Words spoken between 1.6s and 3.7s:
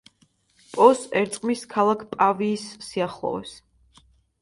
ქალაქ პავიის სიახლოვეს.